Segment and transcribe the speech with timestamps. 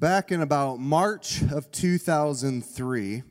[0.00, 3.22] Back in about March of 2003,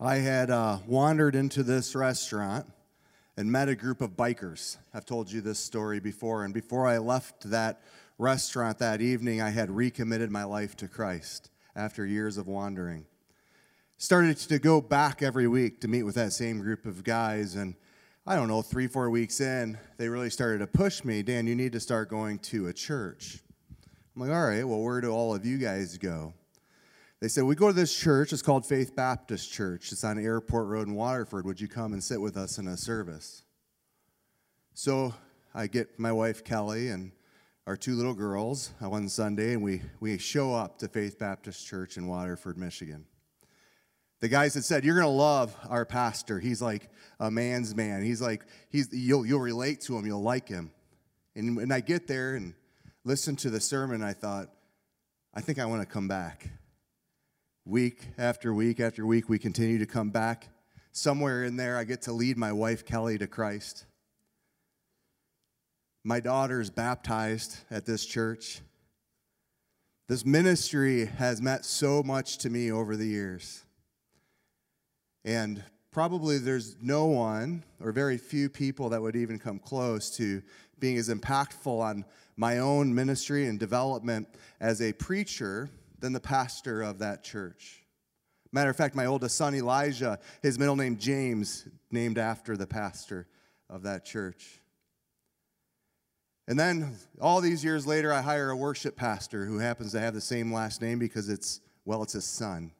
[0.00, 2.64] I had uh, wandered into this restaurant
[3.36, 4.78] and met a group of bikers.
[4.94, 7.82] I've told you this story before, and before I left that
[8.16, 13.04] restaurant that evening, I had recommitted my life to Christ after years of wandering.
[13.98, 17.74] Started to go back every week to meet with that same group of guys, and
[18.26, 21.54] I don't know, three, four weeks in, they really started to push me Dan, you
[21.54, 23.42] need to start going to a church.
[24.18, 26.34] I'm like, all right, well, where do all of you guys go?
[27.20, 28.32] They said, we go to this church.
[28.32, 29.92] It's called Faith Baptist Church.
[29.92, 31.44] It's on Airport Road in Waterford.
[31.44, 33.44] Would you come and sit with us in a service?
[34.74, 35.14] So
[35.54, 37.12] I get my wife, Kelly, and
[37.64, 41.96] our two little girls one Sunday, and we, we show up to Faith Baptist Church
[41.96, 43.04] in Waterford, Michigan.
[44.18, 46.40] The guys had said, You're going to love our pastor.
[46.40, 46.90] He's like
[47.20, 48.02] a man's man.
[48.02, 50.72] He's like, he's, you'll, you'll relate to him, you'll like him.
[51.36, 52.54] And, and I get there, and
[53.08, 54.50] listened to the sermon, I thought,
[55.32, 56.50] I think I want to come back.
[57.64, 60.48] Week after week after week, we continue to come back.
[60.92, 63.86] Somewhere in there, I get to lead my wife, Kelly, to Christ.
[66.04, 68.60] My daughter is baptized at this church.
[70.06, 73.64] This ministry has meant so much to me over the years.
[75.24, 80.42] And probably there's no one or very few people that would even come close to
[80.78, 82.04] being as impactful on
[82.38, 84.28] my own ministry and development
[84.60, 87.82] as a preacher than the pastor of that church.
[88.52, 93.26] Matter of fact, my oldest son, Elijah, his middle name, James, named after the pastor
[93.68, 94.60] of that church.
[96.46, 100.14] And then all these years later, I hire a worship pastor who happens to have
[100.14, 102.70] the same last name because it's, well, it's his son.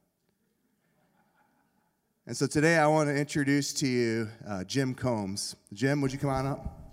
[2.26, 5.56] And so today I want to introduce to you uh, Jim Combs.
[5.72, 6.87] Jim, would you come on up?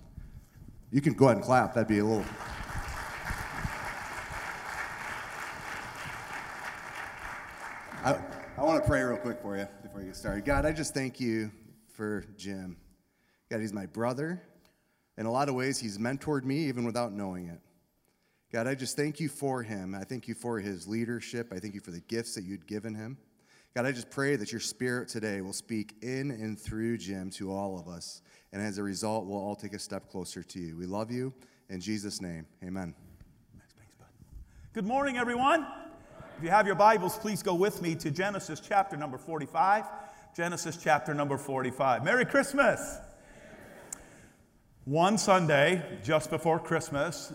[0.95, 1.73] You can go ahead and clap.
[1.73, 2.23] That'd be a little.
[8.01, 8.17] I,
[8.57, 10.45] I want to pray real quick for you before you get started.
[10.45, 11.51] God, I just thank you
[11.95, 12.77] for Jim.
[13.51, 14.41] God, he's my brother.
[15.17, 17.59] In a lot of ways, he's mentored me even without knowing it.
[18.53, 19.95] God, I just thank you for him.
[19.95, 21.51] I thank you for his leadership.
[21.51, 23.17] I thank you for the gifts that you'd given him.
[23.75, 27.51] God, I just pray that your spirit today will speak in and through Jim to
[27.51, 28.21] all of us.
[28.53, 30.77] And as a result, we'll all take a step closer to you.
[30.77, 31.33] We love you.
[31.69, 32.95] In Jesus' name, amen.
[34.71, 35.67] Good morning, everyone.
[36.37, 39.83] If you have your Bibles, please go with me to Genesis chapter number 45.
[40.33, 42.01] Genesis chapter number 45.
[42.05, 42.99] Merry Christmas!
[44.85, 47.33] One Sunday, just before Christmas,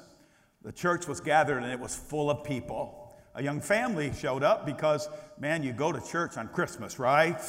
[0.63, 3.00] the church was gathered and it was full of people.
[3.37, 5.09] A young family showed up because,
[5.39, 7.41] man, you go to church on Christmas, right?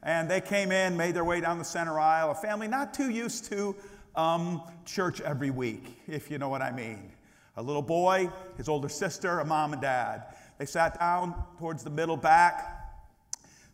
[0.00, 2.30] And they came in, made their way down the center aisle.
[2.30, 3.74] A family not too used to
[4.14, 7.10] um, church every week, if you know what I mean.
[7.56, 10.26] A little boy, his older sister, a mom and dad.
[10.58, 12.94] They sat down towards the middle back,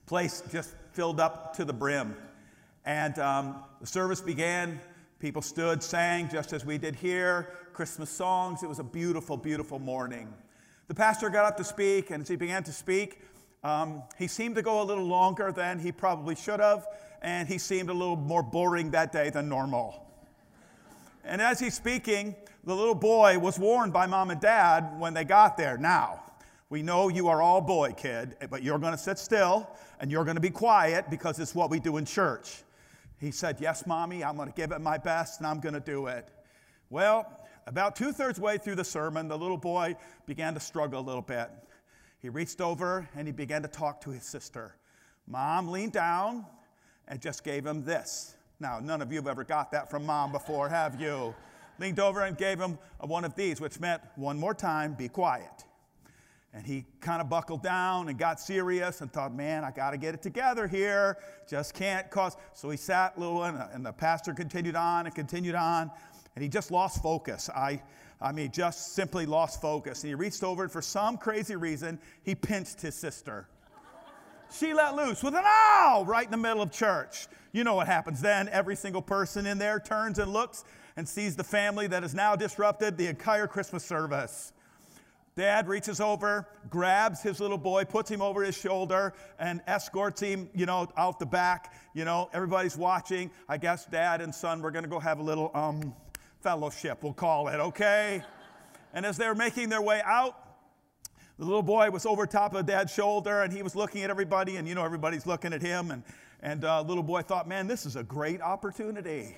[0.07, 2.17] place just filled up to the brim.
[2.87, 4.81] And um, the service began.
[5.21, 8.63] People stood, sang, just as we did here, Christmas songs.
[8.63, 10.33] It was a beautiful, beautiful morning.
[10.89, 13.21] The pastor got up to speak, and as he began to speak,
[13.63, 16.87] um, he seemed to go a little longer than he probably should have,
[17.21, 20.07] and he seemed a little more boring that day than normal.
[21.25, 22.35] And as he's speaking,
[22.65, 25.77] the little boy was warned by mom and dad when they got there.
[25.77, 26.23] Now,
[26.71, 29.69] we know you are all boy, kid, but you're going to sit still
[30.01, 32.63] and you're going to be quiet because it's what we do in church.
[33.21, 35.81] He said, Yes, mommy, I'm going to give it my best and I'm going to
[35.81, 36.29] do it.
[36.89, 37.38] Well,
[37.69, 39.95] about two thirds way through the sermon, the little boy
[40.27, 41.51] began to struggle a little bit.
[42.21, 44.75] He reached over and he began to talk to his sister.
[45.27, 46.47] Mom leaned down
[47.07, 48.35] and just gave him this.
[48.59, 51.35] Now, none of you have ever got that from mom before, have you?
[51.79, 55.65] Leaned over and gave him one of these, which meant one more time, be quiet.
[56.55, 59.99] And he kind of buckled down and got serious and thought, man, I got to
[59.99, 61.19] get it together here.
[61.47, 62.37] Just can't cause.
[62.55, 65.91] So he sat little, and the pastor continued on and continued on,
[66.35, 67.49] and he just lost focus.
[67.51, 67.83] I,
[68.21, 70.03] I mean, just simply lost focus.
[70.03, 73.49] And he reached over, and for some crazy reason, he pinched his sister.
[74.51, 77.27] She let loose with an ow right in the middle of church.
[77.53, 78.49] You know what happens then.
[78.49, 80.65] Every single person in there turns and looks
[80.97, 84.53] and sees the family that has now disrupted the entire Christmas service.
[85.37, 90.51] Dad reaches over, grabs his little boy, puts him over his shoulder, and escorts him,
[90.53, 91.75] you know, out the back.
[91.95, 93.31] You know, everybody's watching.
[93.49, 95.95] I guess dad and son, we're going to go have a little um,
[96.41, 98.23] fellowship, we'll call it, okay?
[98.95, 100.35] and as they're making their way out,
[101.39, 104.57] the little boy was over top of dad's shoulder and he was looking at everybody,
[104.57, 105.91] and you know, everybody's looking at him.
[105.91, 106.03] And,
[106.41, 109.37] and uh, little boy thought, man, this is a great opportunity.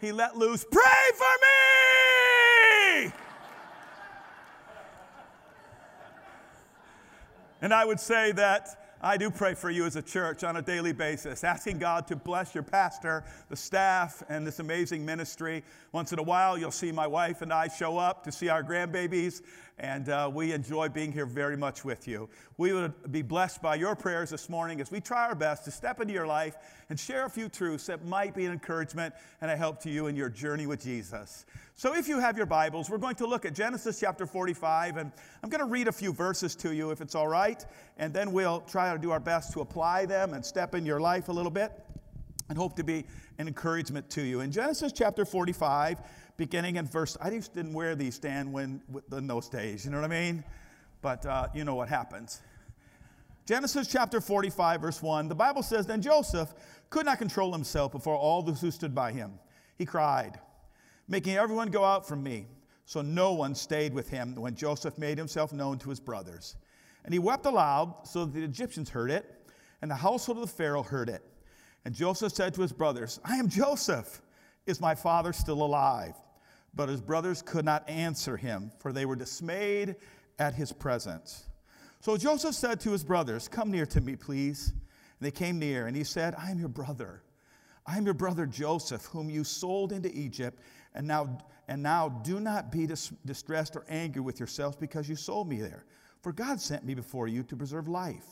[0.00, 0.82] he let loose, pray
[1.14, 1.24] for
[3.06, 3.12] me!
[7.62, 10.62] And I would say that I do pray for you as a church on a
[10.62, 15.64] daily basis, asking God to bless your pastor, the staff, and this amazing ministry.
[15.92, 18.62] Once in a while, you'll see my wife and I show up to see our
[18.62, 19.42] grandbabies,
[19.78, 22.30] and uh, we enjoy being here very much with you.
[22.56, 25.70] We would be blessed by your prayers this morning as we try our best to
[25.70, 26.56] step into your life
[26.88, 30.06] and share a few truths that might be an encouragement and a help to you
[30.06, 31.44] in your journey with Jesus.
[31.74, 35.12] So, if you have your Bibles, we're going to look at Genesis chapter 45, and
[35.42, 37.62] I'm going to read a few verses to you if it's all right,
[37.98, 41.00] and then we'll try to do our best to apply them and step in your
[41.00, 41.72] life a little bit
[42.48, 43.04] and hope to be
[43.38, 44.40] an encouragement to you.
[44.40, 45.98] In Genesis chapter 45,
[46.36, 50.00] beginning in verse, I just didn't wear these, Stan, when, in those days, you know
[50.00, 50.44] what I mean?
[51.00, 52.42] But uh, you know what happens.
[53.44, 56.54] Genesis chapter 45, verse 1, the Bible says, Then Joseph
[56.90, 59.32] could not control himself before all those who stood by him.
[59.76, 60.38] He cried,
[61.08, 62.46] making everyone go out from me.
[62.84, 66.56] So no one stayed with him when Joseph made himself known to his brothers.
[67.04, 69.48] And he wept aloud so that the Egyptians heard it,
[69.80, 71.24] and the household of the Pharaoh heard it.
[71.84, 74.22] And Joseph said to his brothers, I am Joseph.
[74.66, 76.14] Is my father still alive?
[76.74, 79.96] But his brothers could not answer him, for they were dismayed
[80.38, 81.46] at his presence.
[82.00, 84.68] So Joseph said to his brothers, Come near to me, please.
[84.70, 87.22] And they came near, and he said, I am your brother.
[87.86, 90.60] I am your brother Joseph, whom you sold into Egypt.
[90.94, 91.38] And now,
[91.68, 95.60] and now do not be dis- distressed or angry with yourselves because you sold me
[95.60, 95.84] there.
[96.22, 98.26] For God sent me before you to preserve life.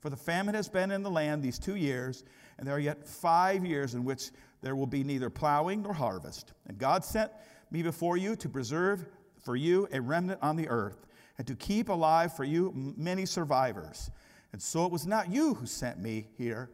[0.00, 2.24] For the famine has been in the land these two years,
[2.60, 4.30] and there are yet five years in which
[4.60, 6.52] there will be neither plowing nor harvest.
[6.66, 7.32] And God sent
[7.70, 9.06] me before you to preserve
[9.42, 11.06] for you a remnant on the earth,
[11.38, 14.10] and to keep alive for you many survivors.
[14.52, 16.70] And so it was not you who sent me here,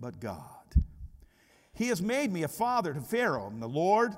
[0.00, 0.44] but God.
[1.74, 4.14] He has made me a father to Pharaoh and the Lord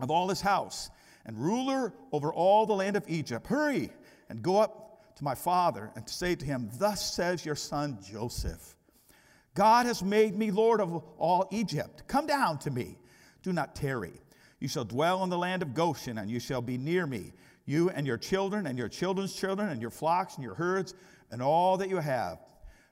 [0.00, 0.88] of all his house
[1.26, 3.46] and ruler over all the land of Egypt.
[3.46, 3.90] Hurry
[4.30, 8.74] and go up to my father and say to him, Thus says your son Joseph
[9.54, 12.02] God has made me Lord of all Egypt.
[12.06, 12.98] Come down to me.
[13.42, 14.12] Do not tarry.
[14.58, 17.32] You shall dwell in the land of Goshen, and you shall be near me,
[17.66, 20.94] you and your children, and your children's children, and your flocks, and your herds,
[21.30, 22.38] and all that you have.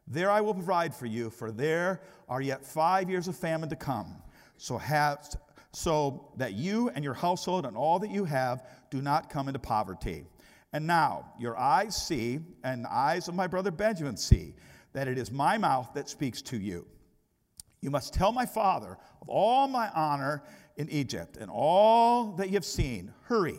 [0.07, 3.77] There I will provide for you, for there are yet five years of famine to
[3.77, 4.17] come.
[4.57, 5.27] So, have,
[5.73, 9.59] so that you and your household and all that you have do not come into
[9.59, 10.27] poverty.
[10.73, 14.55] And now your eyes see, and the eyes of my brother Benjamin see,
[14.93, 16.87] that it is my mouth that speaks to you.
[17.81, 20.43] You must tell my father of all my honor
[20.77, 23.13] in Egypt and all that you have seen.
[23.25, 23.59] Hurry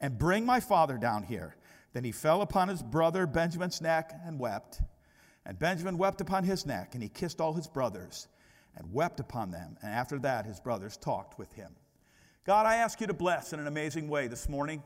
[0.00, 1.56] and bring my father down here.
[1.92, 4.80] Then he fell upon his brother Benjamin's neck and wept.
[5.46, 8.28] And Benjamin wept upon his neck, and he kissed all his brothers
[8.76, 9.76] and wept upon them.
[9.82, 11.74] And after that, his brothers talked with him.
[12.44, 14.82] God, I ask you to bless in an amazing way this morning.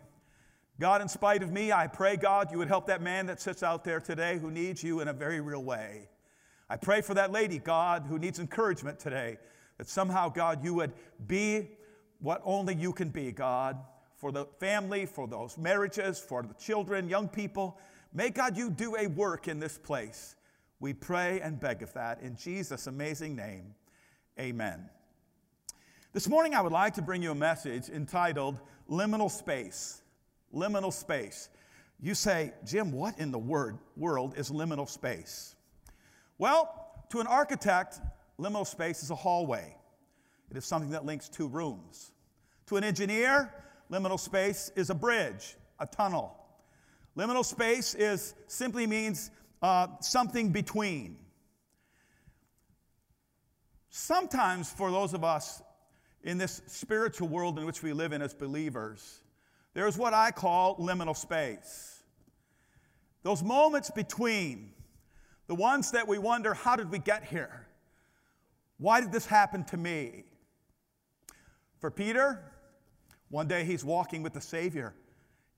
[0.81, 3.63] God, in spite of me, I pray, God, you would help that man that sits
[3.63, 6.09] out there today who needs you in a very real way.
[6.69, 9.37] I pray for that lady, God, who needs encouragement today,
[9.79, 10.93] that somehow, God, you would
[11.27, 11.69] be
[12.21, 13.79] what only you can be, God,
[14.17, 17.79] for the family, for those marriages, for the children, young people.
[18.15, 20.37] May God, you do a work in this place.
[20.81, 23.75] We pray and beg of that in Jesus' amazing name.
[24.39, 24.89] Amen.
[26.13, 30.02] This morning, I would like to bring you a message entitled Liminal Space.
[30.55, 31.49] Liminal Space.
[32.01, 35.55] You say, Jim, what in the word, world is liminal space?
[36.37, 38.01] Well, to an architect,
[38.41, 39.77] liminal space is a hallway,
[40.51, 42.11] it is something that links two rooms.
[42.67, 43.55] To an engineer,
[43.91, 46.37] liminal space is a bridge, a tunnel.
[47.17, 49.31] Liminal space is simply means
[49.63, 51.19] uh, something between.
[53.91, 55.63] Sometimes, for those of us
[56.25, 59.22] in this spiritual world in which we live in as believers,
[59.75, 62.03] there's what I call liminal space.
[63.23, 64.73] Those moments between,
[65.47, 67.67] the ones that we wonder, how did we get here?
[68.79, 70.25] Why did this happen to me?
[71.79, 72.53] For Peter,
[73.29, 74.95] one day he's walking with the Savior,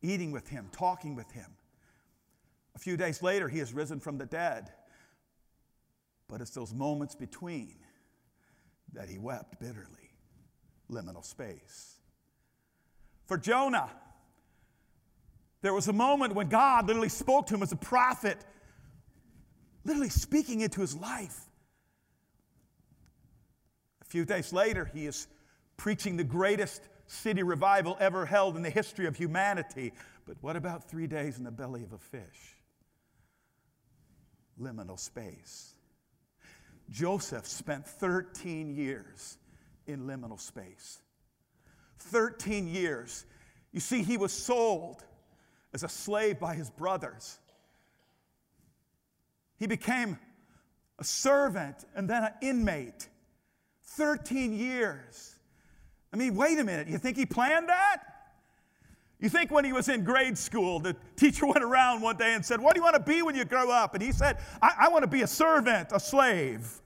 [0.02, 1.50] eating with him, talking with him.
[2.76, 4.71] A few days later, he has risen from the dead.
[6.28, 7.76] But it's those moments between
[8.92, 10.11] that he wept bitterly.
[10.90, 11.97] Liminal space.
[13.26, 13.90] For Jonah,
[15.64, 18.37] there was a moment when God literally spoke to him as a prophet,
[19.83, 21.40] literally speaking into his life.
[24.02, 25.26] A few days later, he is
[25.78, 29.94] preaching the greatest city revival ever held in the history of humanity.
[30.26, 32.59] But what about three days in the belly of a fish?
[34.61, 35.73] liminal space.
[36.90, 39.38] Joseph spent 13 years
[39.87, 41.00] in liminal space.
[41.99, 43.25] 13 years.
[43.73, 45.02] You see, he was sold
[45.74, 47.38] as a slave by his brothers.
[49.58, 50.18] He became
[50.98, 53.08] a servant and then an inmate.
[53.82, 55.34] 13 years.
[56.12, 56.88] I mean, wait a minute.
[56.88, 58.02] You think he planned that?
[59.20, 62.44] You think when he was in grade school, the teacher went around one day and
[62.44, 63.94] said, What do you want to be when you grow up?
[63.94, 66.80] And he said, I, I want to be a servant, a slave.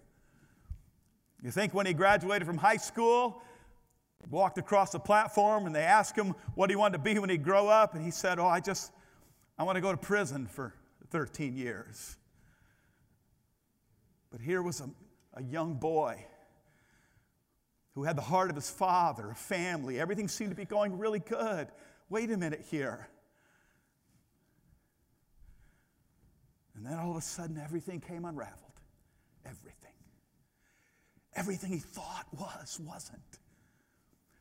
[1.43, 3.43] You think when he graduated from high school,
[4.31, 7.37] walked across the platform and they asked him what he wanted to be when he
[7.37, 8.93] grow up, and he said, Oh, I just,
[9.59, 10.75] I want to go to prison for
[11.11, 12.17] 13 years.
[14.31, 14.91] But here was a,
[15.35, 16.25] a young boy
[17.95, 19.99] who had the heart of his father, a family.
[19.99, 21.69] Everything seemed to be going really good.
[22.11, 23.09] Wait a minute here.
[26.77, 28.63] And then all of a sudden, everything came unraveled.
[29.45, 29.75] Everything.
[31.35, 33.21] Everything he thought was, wasn't.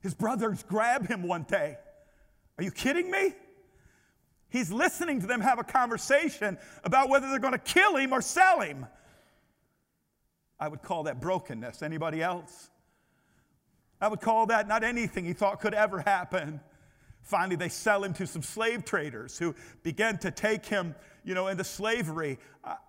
[0.01, 1.77] His brothers grab him one day.
[2.57, 3.33] Are you kidding me?
[4.49, 8.21] He's listening to them have a conversation about whether they're going to kill him or
[8.21, 8.85] sell him.
[10.59, 11.83] I would call that brokenness.
[11.83, 12.69] Anybody else?
[13.99, 16.61] I would call that not anything he thought could ever happen.
[17.23, 21.47] Finally, they sell him to some slave traders who begin to take him, you know,
[21.47, 22.39] into slavery.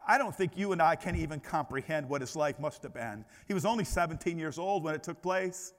[0.06, 3.24] I don't think you and I can even comprehend what his life must have been.
[3.48, 5.72] He was only 17 years old when it took place.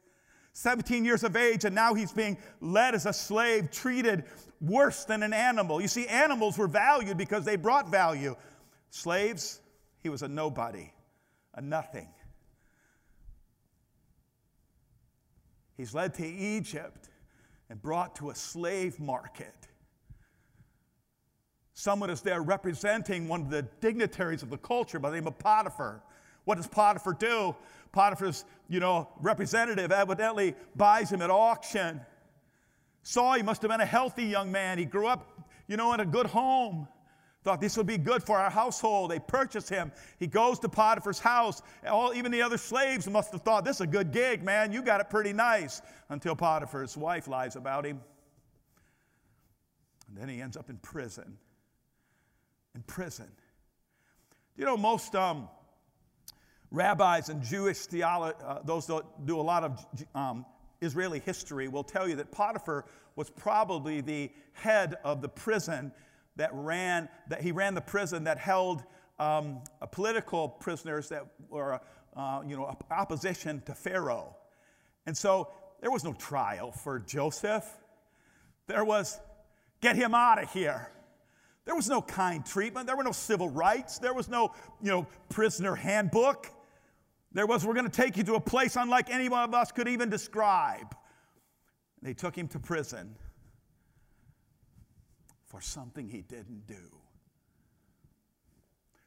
[0.59, 4.25] 17 years of age, and now he's being led as a slave, treated
[4.59, 5.81] worse than an animal.
[5.81, 8.35] You see, animals were valued because they brought value.
[8.89, 9.61] Slaves,
[10.03, 10.91] he was a nobody,
[11.53, 12.09] a nothing.
[15.77, 17.07] He's led to Egypt
[17.69, 19.55] and brought to a slave market.
[21.73, 25.39] Someone is there representing one of the dignitaries of the culture by the name of
[25.39, 26.03] Potiphar.
[26.45, 27.55] What does Potiphar do?
[27.91, 32.01] Potiphar's, you know, representative evidently buys him at auction.
[33.03, 34.77] Saw he must have been a healthy young man.
[34.77, 36.87] He grew up, you know, in a good home.
[37.43, 39.11] Thought this would be good for our household.
[39.11, 39.93] They purchase him.
[40.19, 41.61] He goes to Potiphar's house.
[41.87, 44.73] All, even the other slaves must have thought, this is a good gig, man.
[44.73, 45.81] You got it pretty nice.
[46.09, 48.01] Until Potiphar's wife lies about him.
[50.09, 51.37] And then he ends up in prison.
[52.75, 53.27] In prison.
[54.57, 55.47] You know, most um,
[56.71, 59.85] rabbis and Jewish theology, uh, those that do a lot of
[60.15, 60.45] um,
[60.81, 62.85] Israeli history, will tell you that Potiphar
[63.15, 65.91] was probably the head of the prison
[66.35, 68.83] that ran, that he ran the prison that held
[69.19, 69.59] um,
[69.91, 71.81] political prisoners that were,
[72.15, 74.35] uh, you know, opposition to Pharaoh.
[75.05, 75.49] And so
[75.81, 77.65] there was no trial for Joseph.
[78.67, 79.19] There was,
[79.81, 80.91] get him out of here.
[81.65, 82.87] There was no kind treatment.
[82.87, 83.99] There were no civil rights.
[83.99, 86.51] There was no, you know, prisoner handbook.
[87.31, 89.71] There was, we're going to take you to a place unlike any one of us
[89.71, 90.95] could even describe.
[92.01, 93.15] They took him to prison
[95.45, 96.75] for something he didn't do.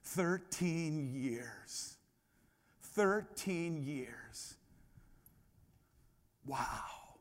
[0.04, 1.96] 13 years.
[2.82, 4.54] 13 years.
[6.46, 7.16] Wow.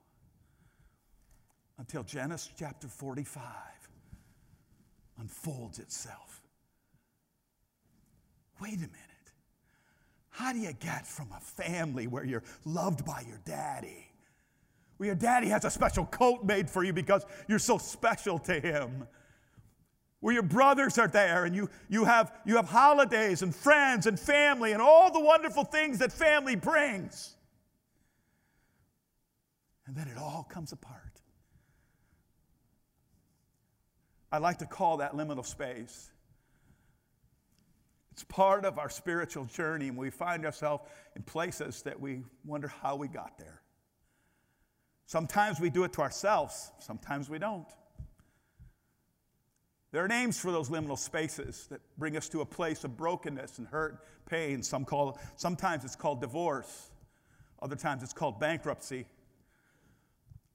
[1.77, 3.43] Until Genesis chapter 45
[5.19, 6.41] unfolds itself.
[8.59, 9.10] Wait a minute.
[10.41, 14.11] How do you get from a family where you're loved by your daddy?
[14.97, 18.59] Where your daddy has a special coat made for you because you're so special to
[18.59, 19.07] him.
[20.19, 24.19] Where your brothers are there and you, you, have, you have holidays and friends and
[24.19, 27.35] family and all the wonderful things that family brings.
[29.85, 31.21] And then it all comes apart.
[34.31, 36.10] I like to call that liminal space.
[38.11, 40.83] It's part of our spiritual journey, and we find ourselves
[41.15, 43.61] in places that we wonder how we got there.
[45.05, 47.67] Sometimes we do it to ourselves, sometimes we don't.
[49.91, 53.57] There are names for those liminal spaces that bring us to a place of brokenness
[53.57, 54.63] and hurt, pain.
[54.63, 56.91] Some call, sometimes it's called divorce,
[57.61, 59.05] other times it's called bankruptcy.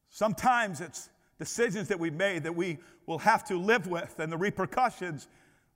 [0.08, 4.38] Sometimes it's decisions that we've made that we will have to live with and the
[4.38, 5.28] repercussions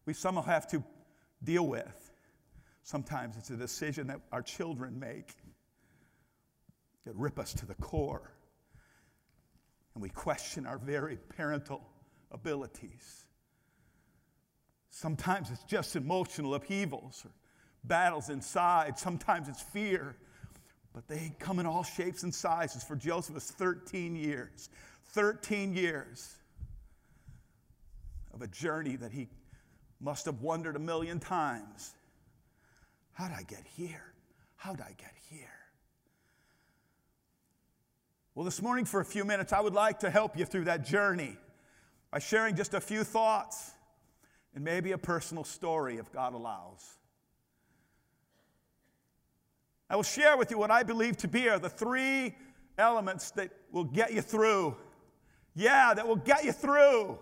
[0.07, 0.83] we somehow have to
[1.43, 2.13] deal with.
[2.83, 5.35] Sometimes it's a decision that our children make
[7.05, 8.31] that rip us to the core
[9.95, 11.83] and we question our very parental
[12.31, 13.27] abilities.
[14.91, 17.31] Sometimes it's just emotional upheavals or
[17.85, 18.99] battles inside.
[18.99, 20.17] Sometimes it's fear.
[20.93, 22.83] But they come in all shapes and sizes.
[22.83, 24.69] For Joseph, it's 13 years.
[25.13, 26.35] 13 years
[28.33, 29.29] of a journey that he
[30.01, 31.95] must have wondered a million times.
[33.13, 34.15] how'd I get here?
[34.57, 35.49] How'd I get here?
[38.35, 40.85] Well, this morning, for a few minutes, I would like to help you through that
[40.85, 41.37] journey
[42.11, 43.73] by sharing just a few thoughts
[44.55, 46.97] and maybe a personal story if God allows.
[49.89, 52.37] I will share with you what I believe to be are the three
[52.79, 54.77] elements that will get you through.
[55.55, 57.19] Yeah, that will get you through.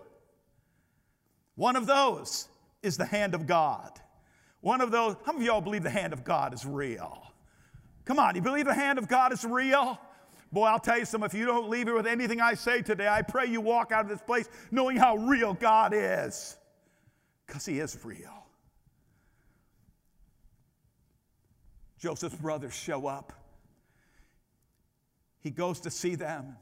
[1.54, 2.48] One of those
[2.82, 4.00] is the hand of God.
[4.60, 7.22] One of those, how many of y'all believe the hand of God is real?
[8.04, 10.00] Come on, you believe the hand of God is real?
[10.50, 13.06] Boy, I'll tell you something, if you don't leave here with anything I say today,
[13.06, 16.56] I pray you walk out of this place knowing how real God is.
[17.46, 18.46] Because He is real.
[21.98, 23.32] Joseph's brothers show up.
[25.40, 26.56] He goes to see them,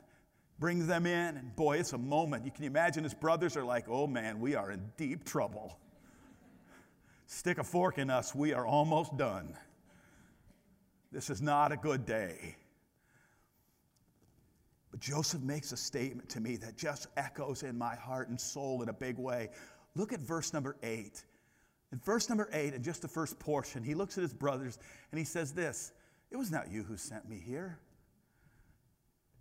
[0.58, 2.44] brings them in, and boy, it's a moment.
[2.44, 5.78] You can imagine his brothers are like, oh man, we are in deep trouble.
[7.26, 9.56] Stick a fork in us, we are almost done.
[11.12, 12.56] This is not a good day.
[14.90, 18.82] But Joseph makes a statement to me that just echoes in my heart and soul
[18.82, 19.50] in a big way.
[19.94, 21.24] Look at verse number eight.
[21.92, 24.78] In verse number eight, in just the first portion, he looks at his brothers
[25.10, 25.92] and he says, This,
[26.30, 27.78] it was not you who sent me here,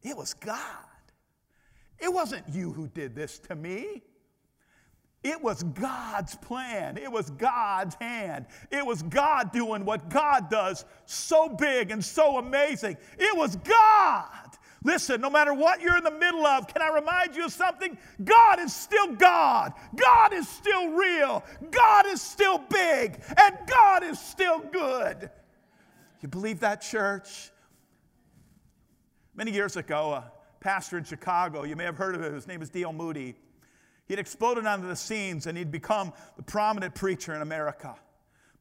[0.02, 0.60] it was God.
[2.00, 4.04] It wasn't you who did this to me.
[5.26, 6.98] It was God's plan.
[6.98, 8.46] It was God's hand.
[8.70, 12.96] It was God doing what God does so big and so amazing.
[13.18, 14.52] It was God.
[14.84, 17.98] Listen, no matter what you're in the middle of, can I remind you of something?
[18.24, 19.74] God is still God.
[19.96, 21.44] God is still real.
[21.72, 23.20] God is still big.
[23.36, 25.32] And God is still good.
[26.22, 27.50] You believe that, church?
[29.34, 32.62] Many years ago, a pastor in Chicago, you may have heard of him, his name
[32.62, 32.94] is D.L.
[32.94, 33.34] Moody.
[34.08, 37.96] He had exploded onto the scenes and he'd become the prominent preacher in America.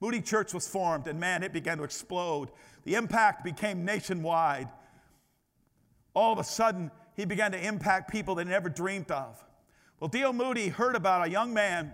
[0.01, 2.51] Moody Church was formed, and man, it began to explode.
[2.83, 4.69] The impact became nationwide
[6.15, 9.45] all of a sudden, he began to impact people they never dreamed of.
[10.01, 10.33] Well, D.L.
[10.33, 11.93] Moody heard about a young man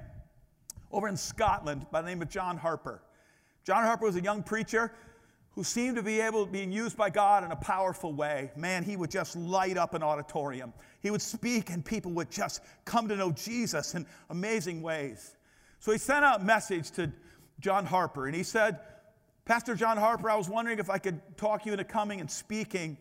[0.93, 3.03] over in Scotland by the name of John Harper.
[3.65, 4.93] John Harper was a young preacher
[5.53, 8.51] who seemed to be able to be used by God in a powerful way.
[8.57, 10.73] Man, he would just light up an auditorium.
[11.01, 15.37] He would speak and people would just come to know Jesus in amazing ways.
[15.81, 17.13] So he sent out a message to
[17.59, 18.79] John Harper and he said,
[19.45, 22.97] Pastor John Harper, I was wondering if I could talk you into coming and speaking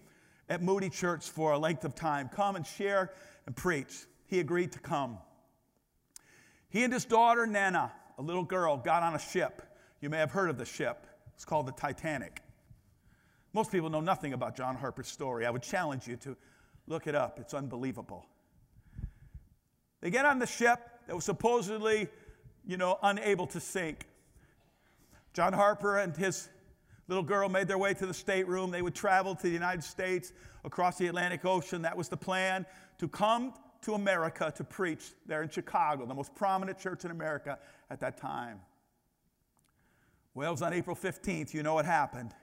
[0.50, 2.30] at Moody Church for a length of time.
[2.30, 3.12] Come and share
[3.46, 4.06] and preach.
[4.26, 5.20] He agreed to come.
[6.70, 9.62] He and his daughter, Nana, a little girl, got on a ship.
[10.02, 11.06] You may have heard of the ship.
[11.40, 12.42] It's called the Titanic.
[13.54, 15.46] Most people know nothing about John Harper's story.
[15.46, 16.36] I would challenge you to
[16.86, 18.26] look it up, it's unbelievable.
[20.02, 22.10] They get on the ship that was supposedly,
[22.68, 24.06] you know, unable to sink.
[25.34, 26.50] John Harper and his
[27.08, 28.70] little girl made their way to the stateroom.
[28.70, 30.34] They would travel to the United States
[30.66, 31.84] across the Atlantic Ocean.
[31.84, 32.66] That was the plan
[32.98, 37.58] to come to America to preach there in Chicago, the most prominent church in America
[37.90, 38.60] at that time.
[40.40, 41.54] Well, it was on April 15th.
[41.54, 42.34] You know what happened.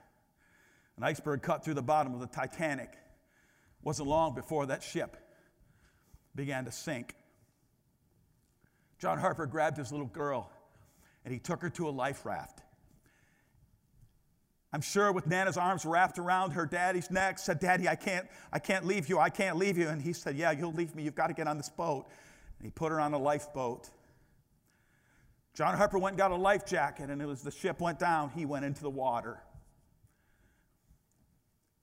[0.97, 2.89] An iceberg cut through the bottom of the Titanic.
[2.91, 5.17] It wasn't long before that ship
[6.35, 7.15] began to sink.
[8.99, 10.51] John Harper grabbed his little girl
[11.25, 12.61] and he took her to a life raft.
[14.71, 18.59] I'm sure with Nana's arms wrapped around her daddy's neck, said, Daddy, I can't, I
[18.59, 19.17] can't leave you.
[19.17, 19.87] I can't leave you.
[19.87, 21.01] And he said, Yeah, you'll leave me.
[21.01, 22.05] You've got to get on this boat.
[22.59, 23.89] And he put her on a lifeboat.
[25.57, 28.45] John Harper went and got a life jacket, and as the ship went down, he
[28.45, 29.41] went into the water.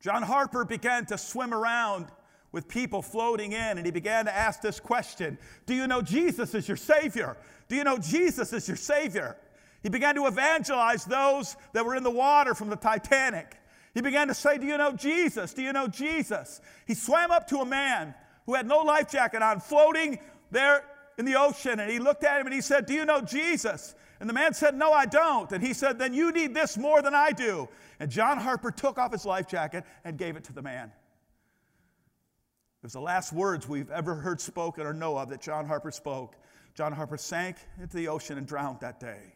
[0.00, 2.06] John Harper began to swim around
[2.52, 6.54] with people floating in, and he began to ask this question Do you know Jesus
[6.54, 7.36] is your Savior?
[7.66, 9.36] Do you know Jesus is your Savior?
[9.82, 13.56] He began to evangelize those that were in the water from the Titanic.
[13.92, 15.52] He began to say, Do you know Jesus?
[15.52, 16.60] Do you know Jesus?
[16.86, 18.14] He swam up to a man
[18.46, 20.20] who had no life jacket on, floating
[20.52, 20.84] there
[21.18, 23.94] in the ocean, and he looked at him and he said, Do you know Jesus?
[24.20, 25.50] And the man said, No, I don't.
[25.52, 27.68] And he said, Then you need this more than I do.
[28.00, 30.88] And John Harper took off his life jacket and gave it to the man.
[30.88, 35.90] It was the last words we've ever heard spoken or know of that John Harper
[35.90, 36.36] spoke.
[36.74, 39.34] John Harper sank into the ocean and drowned that day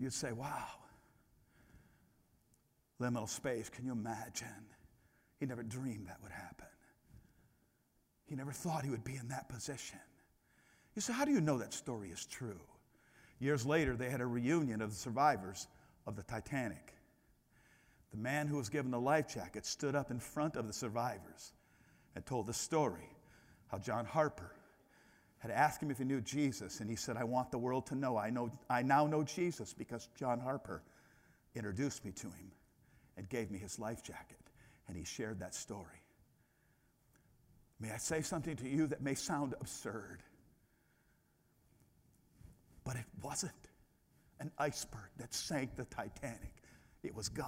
[0.00, 0.66] you'd say, wow,
[3.00, 4.48] liminal space, can you imagine?
[5.38, 6.66] He never dreamed that would happen.
[8.30, 9.98] He never thought he would be in that position.
[10.94, 12.60] You say, how do you know that story is true?
[13.40, 15.66] Years later, they had a reunion of the survivors
[16.06, 16.94] of the Titanic.
[18.12, 21.54] The man who was given the life jacket stood up in front of the survivors
[22.14, 23.10] and told the story
[23.66, 24.52] how John Harper
[25.38, 27.96] had asked him if he knew Jesus, and he said, I want the world to
[27.96, 28.16] know.
[28.16, 30.82] I, know, I now know Jesus because John Harper
[31.56, 32.52] introduced me to him
[33.16, 34.38] and gave me his life jacket,
[34.86, 36.04] and he shared that story.
[37.80, 40.22] May I say something to you that may sound absurd?
[42.84, 43.52] But it wasn't
[44.38, 46.54] an iceberg that sank the Titanic,
[47.02, 47.46] it was God.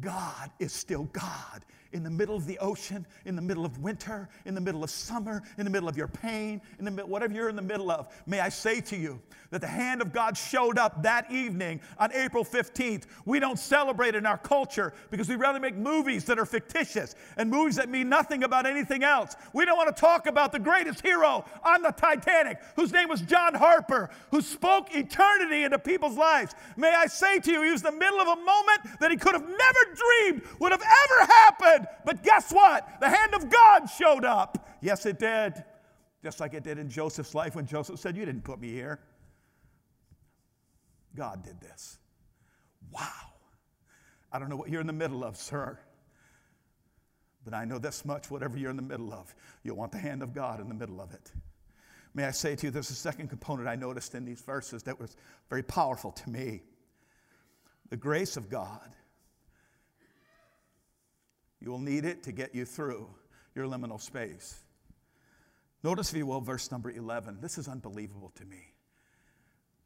[0.00, 1.64] God is still God
[1.96, 4.90] in the middle of the ocean, in the middle of winter, in the middle of
[4.90, 7.90] summer, in the middle of your pain, in the middle, whatever you're in the middle
[7.90, 8.12] of.
[8.26, 12.12] May I say to you that the hand of God showed up that evening on
[12.12, 13.04] April 15th.
[13.24, 17.50] We don't celebrate in our culture because we rather make movies that are fictitious and
[17.50, 19.34] movies that mean nothing about anything else.
[19.52, 23.22] We don't want to talk about the greatest hero on the Titanic, whose name was
[23.22, 26.54] John Harper, who spoke eternity into people's lives.
[26.76, 29.16] May I say to you, he was in the middle of a moment that he
[29.16, 31.85] could have never dreamed would have ever happened.
[32.04, 32.88] But guess what?
[33.00, 34.68] The hand of God showed up.
[34.80, 35.64] Yes, it did.
[36.22, 39.00] Just like it did in Joseph's life when Joseph said, You didn't put me here.
[41.14, 41.98] God did this.
[42.90, 43.02] Wow.
[44.32, 45.78] I don't know what you're in the middle of, sir.
[47.44, 50.22] But I know this much whatever you're in the middle of, you'll want the hand
[50.22, 51.32] of God in the middle of it.
[52.12, 54.98] May I say to you, there's a second component I noticed in these verses that
[54.98, 55.16] was
[55.48, 56.62] very powerful to me
[57.88, 58.90] the grace of God
[61.60, 63.08] you will need it to get you through
[63.54, 64.62] your liminal space.
[65.82, 67.38] Notice, if you will, verse number 11.
[67.40, 68.72] This is unbelievable to me.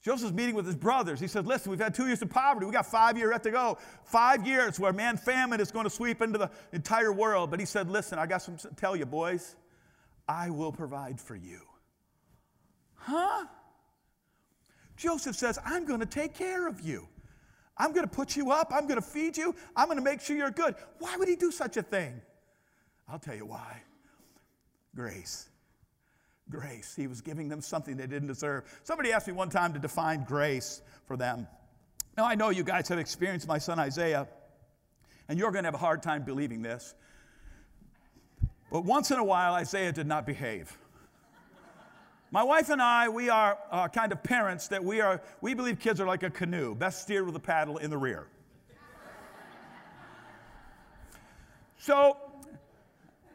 [0.03, 1.21] Joseph's meeting with his brothers.
[1.21, 2.65] He said, Listen, we've had two years of poverty.
[2.65, 3.77] We got five years left to go.
[4.05, 7.51] Five years where man famine is going to sweep into the entire world.
[7.51, 9.57] But he said, Listen, I got something to tell you, boys.
[10.27, 11.61] I will provide for you.
[12.95, 13.45] Huh?
[14.97, 17.09] Joseph says, I'm going to take care of you.
[17.81, 18.73] I'm going to put you up.
[18.75, 19.55] I'm going to feed you.
[19.75, 20.75] I'm going to make sure you're good.
[20.99, 22.21] Why would he do such a thing?
[23.09, 23.81] I'll tell you why.
[24.95, 25.49] Grace.
[26.51, 26.95] Grace.
[26.95, 28.65] He was giving them something they didn't deserve.
[28.85, 31.47] Somebody asked me one time to define grace for them.
[32.19, 34.29] Now, I know you guys have experienced my son Isaiah,
[35.31, 36.95] and you're going to have a hard time believing this.
[38.71, 40.77] But once in a while, Isaiah did not behave.
[42.33, 45.81] My wife and I, we are uh, kind of parents that we are, we believe
[45.81, 48.29] kids are like a canoe, best steered with a paddle in the rear.
[51.77, 52.17] so,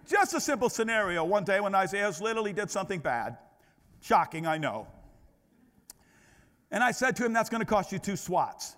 [0.08, 1.26] just a simple scenario.
[1.26, 3.38] One day when Isaiah was little, he did something bad.
[4.00, 4.88] Shocking, I know.
[6.72, 8.78] And I said to him, That's going to cost you two swats.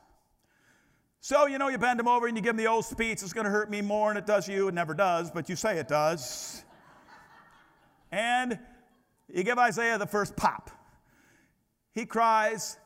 [1.20, 3.34] So, you know, you bend him over and you give him the old speech, it's
[3.34, 4.68] going to hurt me more than it does you.
[4.68, 6.64] It never does, but you say it does.
[8.12, 8.58] And
[9.32, 10.72] you give Isaiah the first pop.
[11.94, 12.78] He cries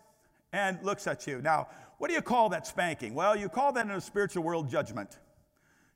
[0.54, 1.42] and looks at you.
[1.42, 3.14] Now, what do you call that spanking?
[3.14, 5.20] Well, you call that in a spiritual world judgment.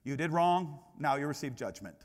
[0.04, 1.96] You did wrong, now you receive judgment.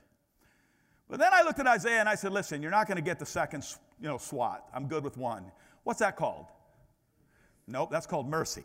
[1.09, 3.19] But then I looked at Isaiah and I said, listen, you're not going to get
[3.19, 3.67] the second
[4.01, 4.65] you know, swat.
[4.73, 5.51] I'm good with one.
[5.83, 6.47] What's that called?
[7.67, 8.65] Nope, that's called mercy.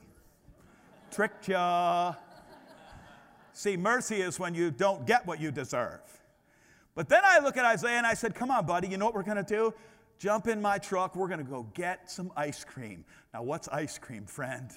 [1.11, 2.13] Tricked ya.
[3.53, 6.01] See, mercy is when you don't get what you deserve.
[6.95, 9.13] But then I look at Isaiah and I said, Come on, buddy, you know what
[9.13, 9.73] we're going to do?
[10.17, 11.15] Jump in my truck.
[11.15, 13.03] We're going to go get some ice cream.
[13.33, 14.71] Now, what's ice cream, friend?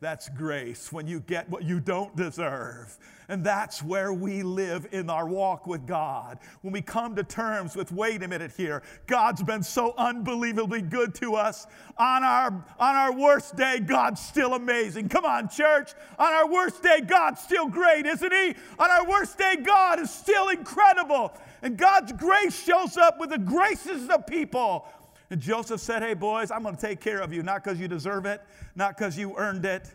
[0.00, 2.98] That's grace when you get what you don't deserve.
[3.28, 6.38] And that's where we live in our walk with God.
[6.60, 11.14] When we come to terms with, wait a minute here, God's been so unbelievably good
[11.16, 11.66] to us.
[11.96, 15.08] On our, on our worst day, God's still amazing.
[15.08, 15.92] Come on, church.
[16.18, 18.54] On our worst day, God's still great, isn't He?
[18.78, 21.32] On our worst day, God is still incredible.
[21.62, 24.86] And God's grace shows up with the graces of people.
[25.34, 27.88] And Joseph said, Hey, boys, I'm going to take care of you, not because you
[27.88, 28.40] deserve it,
[28.76, 29.90] not because you earned it,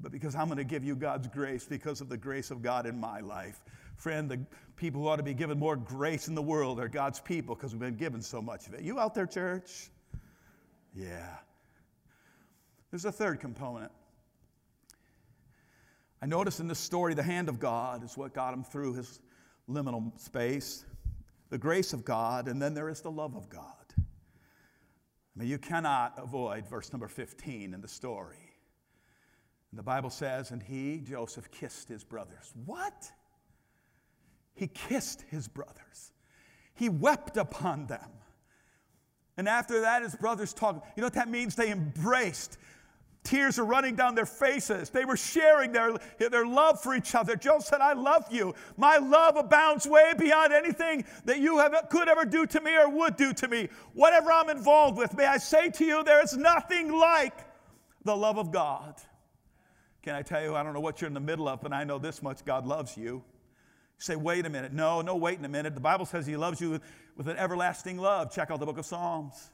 [0.00, 2.86] but because I'm going to give you God's grace because of the grace of God
[2.86, 3.60] in my life.
[3.96, 4.40] Friend, the
[4.76, 7.74] people who ought to be given more grace in the world are God's people because
[7.74, 8.80] we've been given so much of it.
[8.80, 9.90] You out there, church?
[10.96, 11.28] Yeah.
[12.90, 13.92] There's a third component.
[16.22, 19.20] I notice in this story the hand of God is what got him through his
[19.68, 20.86] liminal space,
[21.50, 23.81] the grace of God, and then there is the love of God.
[25.34, 28.36] I mean, you cannot avoid verse number 15 in the story.
[29.70, 32.52] And the Bible says, and he, Joseph, kissed his brothers.
[32.66, 33.10] What?
[34.54, 36.12] He kissed his brothers.
[36.74, 38.10] He wept upon them.
[39.38, 40.86] And after that, his brothers talked.
[40.96, 41.54] You know what that means?
[41.54, 42.58] They embraced.
[43.24, 44.90] Tears are running down their faces.
[44.90, 47.36] They were sharing their, their love for each other.
[47.36, 48.52] Joe said, I love you.
[48.76, 52.88] My love abounds way beyond anything that you have, could ever do to me or
[52.88, 53.68] would do to me.
[53.94, 57.34] Whatever I'm involved with, may I say to you, there is nothing like
[58.04, 58.96] the love of God.
[60.02, 61.84] Can I tell you, I don't know what you're in the middle of, but I
[61.84, 63.04] know this much God loves you.
[63.04, 63.22] You
[63.98, 64.72] say, wait a minute.
[64.72, 65.76] No, no, wait a minute.
[65.76, 66.82] The Bible says He loves you with,
[67.16, 68.32] with an everlasting love.
[68.32, 69.50] Check out the book of Psalms.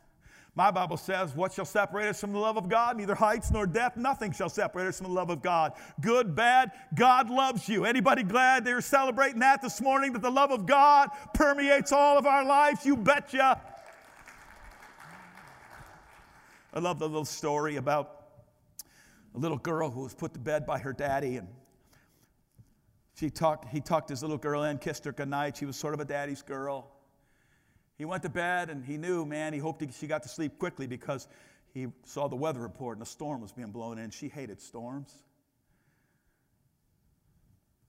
[0.55, 2.97] My Bible says, What shall separate us from the love of God?
[2.97, 5.73] Neither heights nor depth, nothing shall separate us from the love of God.
[6.01, 7.85] Good, bad, God loves you.
[7.85, 12.27] Anybody glad they're celebrating that this morning, that the love of God permeates all of
[12.27, 12.85] our lives?
[12.85, 13.61] You betcha.
[16.75, 18.27] I love the little story about
[19.35, 21.49] a little girl who was put to bed by her daddy and
[23.19, 25.57] she tucked, he talked his little girl in, kissed her goodnight.
[25.57, 26.93] She was sort of a daddy's girl.
[27.99, 30.59] He went to bed and he knew, man, he hoped he, she got to sleep
[30.59, 31.27] quickly because
[31.75, 34.11] he saw the weather report and a storm was being blown in.
[34.11, 35.13] She hated storms.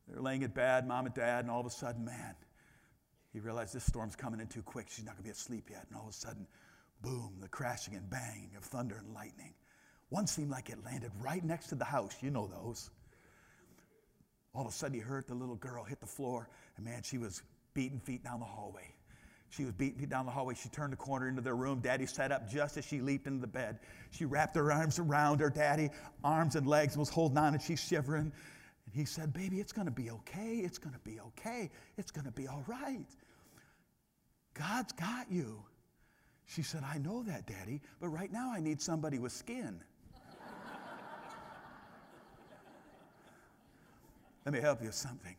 [0.08, 2.36] They're laying in bed, mom and dad, and all of a sudden, man,
[3.32, 4.88] he realized this storm's coming in too quick.
[4.90, 5.86] She's not going to be asleep yet.
[5.88, 6.48] And all of a sudden,
[7.04, 9.54] boom, the crashing and banging of thunder and lightning.
[10.10, 12.16] One seemed like it landed right next to the house.
[12.22, 12.90] You know those.
[14.56, 17.20] All of a sudden, he heard the little girl hit the floor, and man, she
[17.20, 17.44] was
[17.76, 18.96] beating feet down the hallway.
[19.50, 20.54] She was beating feet down the hallway.
[20.54, 21.80] She turned the corner into their room.
[21.80, 23.80] Daddy sat up just as she leaped into the bed.
[24.12, 25.90] She wrapped her arms around her daddy,
[26.24, 28.32] arms and legs, and was holding on, and she's shivering.
[28.86, 30.58] And he said, Baby, it's going to be okay.
[30.58, 31.72] It's going to be okay.
[31.98, 33.08] It's going to be all right.
[34.54, 35.64] God's got you.
[36.46, 39.82] She said, I know that, Daddy, but right now I need somebody with skin.
[44.46, 45.36] Let me help you with something.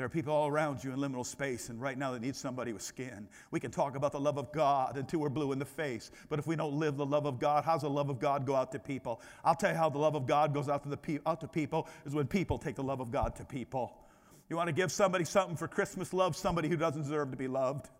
[0.00, 2.72] There are people all around you in liminal space, and right now they need somebody
[2.72, 3.28] with skin.
[3.50, 6.38] We can talk about the love of God until we're blue in the face, but
[6.38, 8.72] if we don't live the love of God, how's the love of God go out
[8.72, 9.20] to people?
[9.44, 11.48] I'll tell you how the love of God goes out to, the pe- out to
[11.48, 13.92] people is when people take the love of God to people.
[14.48, 16.14] You want to give somebody something for Christmas?
[16.14, 17.90] Love somebody who doesn't deserve to be loved.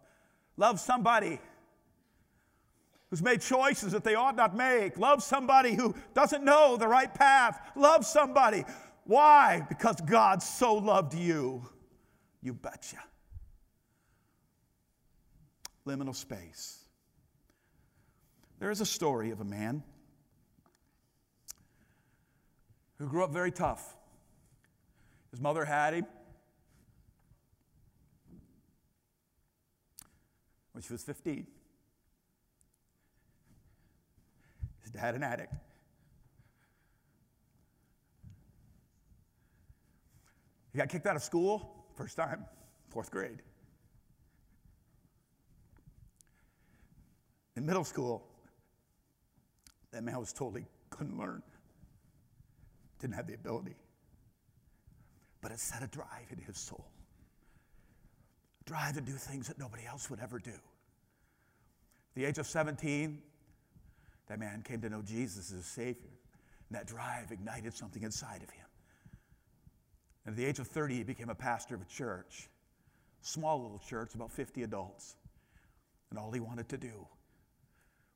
[0.56, 1.38] Love somebody
[3.10, 4.96] who's made choices that they ought not make.
[4.96, 7.60] Love somebody who doesn't know the right path.
[7.76, 8.64] Love somebody.
[9.04, 9.66] Why?
[9.68, 11.62] Because God so loved you.
[12.42, 12.98] You betcha.
[15.87, 16.85] Liminal space.
[18.59, 19.83] There is a story of a man
[22.98, 23.96] who grew up very tough.
[25.31, 26.07] His mother had him
[30.72, 31.46] when she was 15.
[34.83, 35.55] His dad, an addict.
[40.72, 42.46] He got kicked out of school First time,
[42.88, 43.42] fourth grade.
[47.56, 48.24] In middle school,
[49.92, 51.42] that man was told he couldn't learn,
[53.00, 53.76] didn't have the ability.
[55.42, 56.86] But it set a drive in his soul.
[58.64, 60.52] Drive to do things that nobody else would ever do.
[60.52, 63.20] At the age of 17,
[64.28, 66.08] that man came to know Jesus as a Savior.
[66.70, 68.69] And that drive ignited something inside of him.
[70.24, 72.48] And at the age of 30, he became a pastor of a church,
[73.22, 75.16] small little church, about 50 adults.
[76.11, 77.06] And all he wanted to do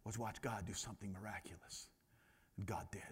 [0.04, 1.88] was watch God do something miraculous.
[2.58, 3.02] And God did.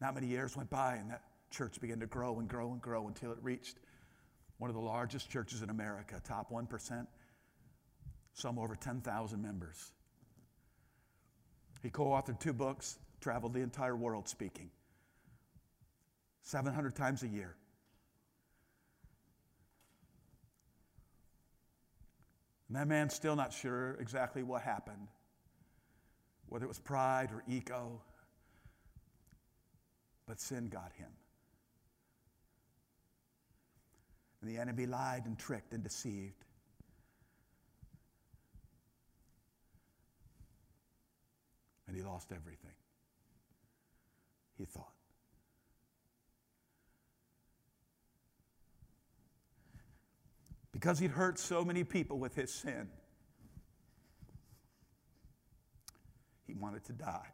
[0.00, 3.08] Not many years went by, and that church began to grow and grow and grow
[3.08, 3.78] until it reached
[4.58, 7.06] one of the largest churches in America, top 1%,
[8.34, 9.92] some over 10,000 members.
[11.82, 14.70] He co authored two books, traveled the entire world speaking.
[16.42, 17.54] 700 times a year.
[22.68, 25.08] And that man's still not sure exactly what happened,
[26.48, 28.00] whether it was pride or ego,
[30.26, 31.10] but sin got him.
[34.40, 36.44] And the enemy lied and tricked and deceived.
[41.88, 42.70] And he lost everything.
[44.56, 44.99] He thought.
[50.80, 52.88] Because he'd hurt so many people with his sin.
[56.46, 57.26] He wanted to die.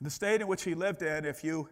[0.00, 1.68] In the state in which he lived in, if you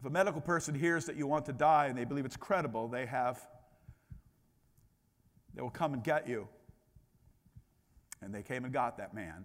[0.00, 2.88] if a medical person hears that you want to die and they believe it's credible,
[2.88, 3.46] they have
[5.54, 6.48] they will come and get you.
[8.22, 9.44] And they came and got that man.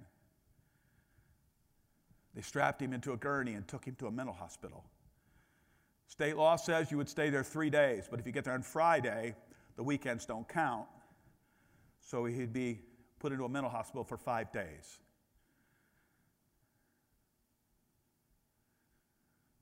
[2.33, 4.83] They strapped him into a gurney and took him to a mental hospital.
[6.07, 8.63] State law says you would stay there three days, but if you get there on
[8.63, 9.35] Friday,
[9.75, 10.87] the weekends don't count.
[12.01, 12.81] So he'd be
[13.19, 14.99] put into a mental hospital for five days.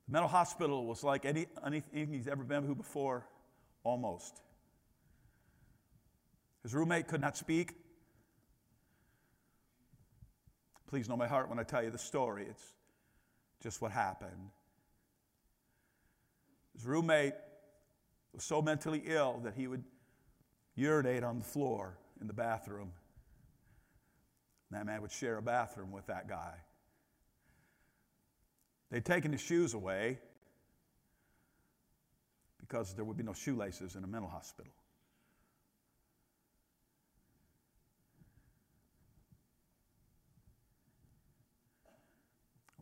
[0.08, 3.26] The mental hospital was like any, anything he's ever been to before,
[3.84, 4.42] almost.
[6.64, 7.76] His roommate could not speak.
[10.92, 12.48] Please know my heart when I tell you the story.
[12.50, 12.74] It's
[13.64, 14.50] just what happened.
[16.74, 17.34] His roommate
[18.34, 19.86] was so mentally ill that he would
[20.76, 22.92] urinate on the floor in the bathroom.
[24.72, 26.56] That man would share a bathroom with that guy.
[28.90, 30.20] They'd taken his shoes away
[32.60, 34.74] because there would be no shoelaces in a mental hospital.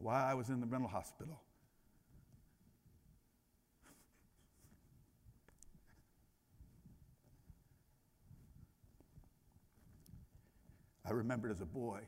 [0.02, 1.42] While I was in the mental hospital,
[11.06, 12.00] I remembered as a boy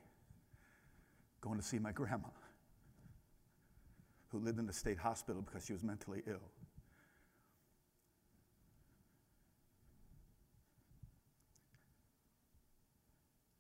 [1.42, 2.30] going to see my grandma,
[4.30, 6.52] who lived in the state hospital because she was mentally ill.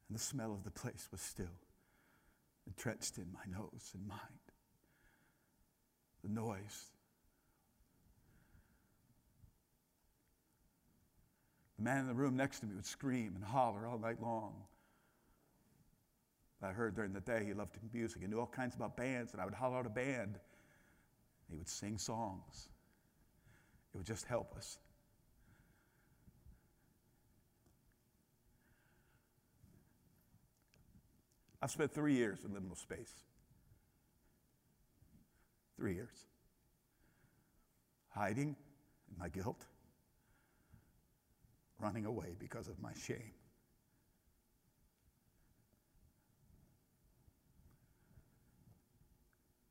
[0.07, 1.47] And the smell of the place was still
[2.71, 4.21] entrenched in my nose and mind.
[6.23, 6.91] The noise.
[11.77, 14.53] The man in the room next to me would scream and holler all night long.
[16.63, 18.21] I heard during the day he loved music.
[18.21, 20.39] He knew all kinds about bands, and I would holler out a band.
[21.49, 22.69] He would sing songs.
[23.93, 24.77] It would just help us.
[31.62, 33.13] I've spent three years in liminal space.
[35.78, 36.26] Three years.
[38.10, 38.56] Hiding
[39.10, 39.65] in my guilt,
[41.80, 43.34] running away because of my shame.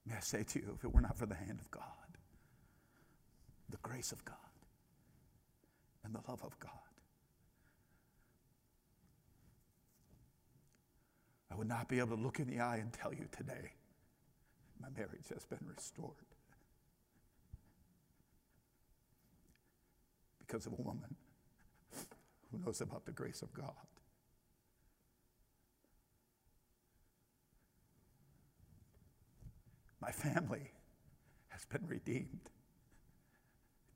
[0.06, 1.82] May I say to you, if it were not for the hand of God,
[3.68, 4.36] the grace of God,
[6.04, 6.89] and the love of God,
[11.50, 13.72] I would not be able to look in the eye and tell you today
[14.80, 16.14] my marriage has been restored.
[20.38, 21.14] Because of a woman
[22.50, 23.72] who knows about the grace of God.
[30.00, 30.72] My family
[31.48, 32.48] has been redeemed.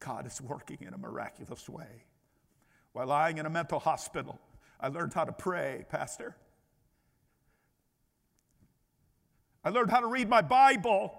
[0.01, 2.05] God is working in a miraculous way.
[2.93, 4.39] While lying in a mental hospital,
[4.79, 6.37] I learned how to pray, Pastor.
[9.65, 11.13] I learned how to read my Bible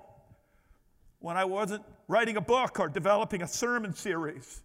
[1.20, 4.62] when I wasn't writing a book or developing a sermon series.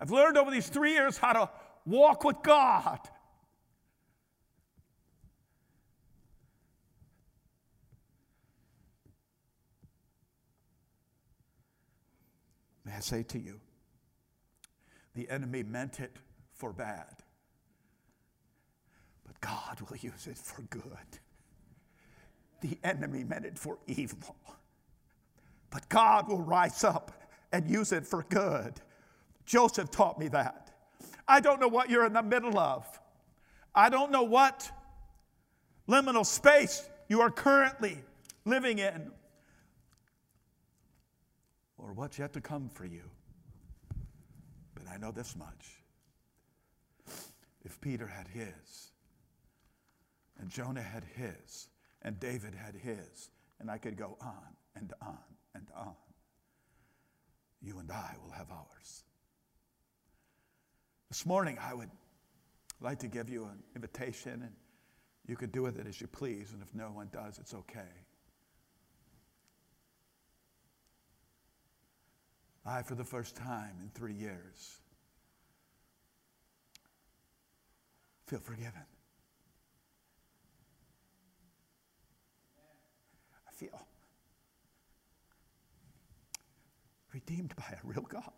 [0.00, 1.50] I've learned over these three years how to
[1.84, 3.00] walk with God.
[12.84, 13.60] May I say to you,
[15.14, 16.16] the enemy meant it
[16.52, 17.21] for bad,
[19.42, 21.18] God will use it for good.
[22.62, 24.36] The enemy meant it for evil,
[25.70, 27.12] but God will rise up
[27.52, 28.80] and use it for good.
[29.44, 30.70] Joseph taught me that.
[31.26, 32.86] I don't know what you're in the middle of.
[33.74, 34.70] I don't know what
[35.88, 37.98] liminal space you are currently
[38.44, 39.10] living in
[41.78, 43.02] or what's yet to come for you.
[44.74, 45.82] But I know this much.
[47.64, 48.92] If Peter had his,
[50.40, 51.68] and Jonah had his,
[52.02, 55.18] and David had his, and I could go on and on
[55.54, 55.94] and on,
[57.60, 59.04] you and I will have ours.
[61.08, 61.90] This morning, I would
[62.80, 64.52] like to give you an invitation, and
[65.26, 67.80] you could do with it as you please, and if no one does, it's okay.
[72.64, 74.80] I, for the first time in three years,
[78.26, 78.86] feel forgiven.
[83.46, 83.86] I feel
[87.12, 88.32] redeemed by a real God.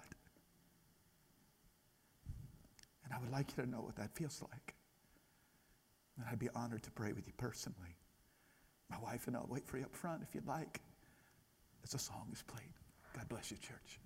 [3.04, 4.74] And I would like you to know what that feels like.
[6.16, 7.96] And I'd be honored to pray with you personally.
[8.90, 10.80] My wife and I'll wait for you up front if you'd like
[11.84, 12.74] as the song is played.
[13.16, 14.00] God bless you, church.